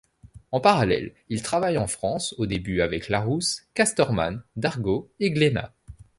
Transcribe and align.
En 0.51 0.59
parallèle, 0.59 1.13
il 1.29 1.43
travaille 1.43 1.77
en 1.77 1.85
France, 1.85 2.33
au 2.39 2.47
début 2.47 2.81
avec 2.81 3.07
Larousse, 3.07 3.67
Casterman, 3.75 4.41
Dargaud 4.55 5.11
et 5.19 5.29
Glénat. 5.29 5.75